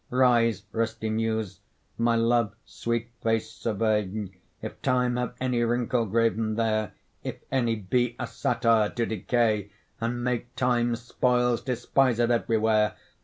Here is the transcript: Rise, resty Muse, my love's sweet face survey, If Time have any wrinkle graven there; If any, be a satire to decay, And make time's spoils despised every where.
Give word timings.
Rise, 0.09 0.63
resty 0.73 1.11
Muse, 1.11 1.59
my 1.95 2.15
love's 2.15 2.55
sweet 2.65 3.11
face 3.21 3.51
survey, 3.51 4.31
If 4.59 4.81
Time 4.81 5.15
have 5.17 5.35
any 5.39 5.61
wrinkle 5.63 6.07
graven 6.07 6.55
there; 6.55 6.93
If 7.23 7.35
any, 7.51 7.75
be 7.75 8.15
a 8.19 8.25
satire 8.25 8.89
to 8.89 9.05
decay, 9.05 9.69
And 9.99 10.23
make 10.23 10.55
time's 10.55 11.03
spoils 11.03 11.61
despised 11.61 12.19
every 12.19 12.57
where. 12.57 12.95